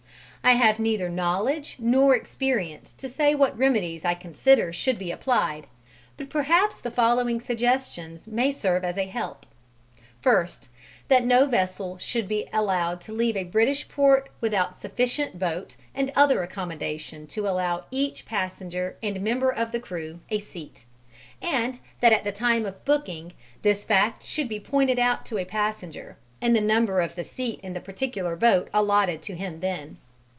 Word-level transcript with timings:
I 0.43 0.53
have 0.53 0.79
neither 0.79 1.07
knowledge 1.07 1.75
nor 1.77 2.15
experience 2.15 2.93
to 2.93 3.07
say 3.07 3.35
what 3.35 3.55
remedies 3.55 4.03
I 4.03 4.15
consider 4.15 4.73
should 4.73 4.97
be 4.97 5.11
applied; 5.11 5.67
but, 6.17 6.31
perhaps, 6.31 6.79
the 6.79 6.89
following 6.89 7.39
suggestions 7.39 8.27
may 8.27 8.51
serve 8.51 8.83
as 8.83 8.97
a 8.97 9.05
help: 9.05 9.45
First, 10.19 10.69
that 11.09 11.23
no 11.23 11.45
vessel 11.45 11.99
should 11.99 12.27
be 12.27 12.47
allowed 12.51 13.01
to 13.01 13.13
leave 13.13 13.37
a 13.37 13.43
British 13.43 13.87
port 13.87 14.29
without 14.41 14.75
sufficient 14.75 15.37
boat 15.37 15.75
and 15.93 16.11
other 16.15 16.41
accommodation 16.41 17.27
to 17.27 17.47
allow 17.47 17.85
each 17.91 18.25
passenger 18.25 18.97
and 19.03 19.21
member 19.21 19.51
of 19.51 19.71
the 19.71 19.79
crew 19.79 20.21
a 20.31 20.39
seat; 20.39 20.85
and 21.39 21.77
that 21.99 22.13
at 22.13 22.23
the 22.23 22.31
time 22.31 22.65
of 22.65 22.83
booking 22.83 23.33
this 23.61 23.85
fact 23.85 24.23
should 24.23 24.49
be 24.49 24.59
pointed 24.59 24.97
out 24.97 25.23
to 25.27 25.37
a 25.37 25.45
passenger, 25.45 26.17
and 26.41 26.55
the 26.55 26.61
number 26.61 26.99
of 26.99 27.13
the 27.15 27.23
seat 27.23 27.59
in 27.61 27.73
the 27.73 27.79
particular 27.79 28.35
boat 28.35 28.69
allotted 28.73 29.21
to 29.21 29.35
him 29.35 29.59
then. 29.59 29.99